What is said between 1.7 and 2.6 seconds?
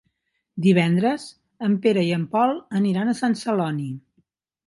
Pere i en Pol